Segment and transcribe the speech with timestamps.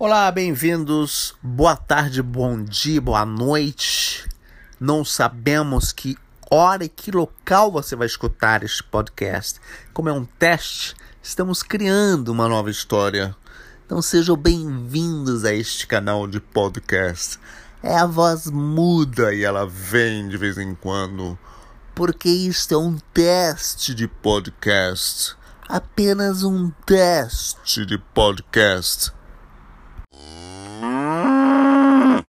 [0.00, 1.34] Olá, bem-vindos.
[1.42, 4.28] Boa tarde, bom dia, boa noite.
[4.78, 6.16] Não sabemos que
[6.48, 9.60] hora e que local você vai escutar este podcast.
[9.92, 13.34] Como é um teste, estamos criando uma nova história.
[13.84, 17.36] Então sejam bem-vindos a este canal de podcast.
[17.82, 21.36] É a voz muda e ela vem de vez em quando,
[21.92, 25.34] porque isto é um teste de podcast.
[25.68, 29.17] Apenas um teste de podcast.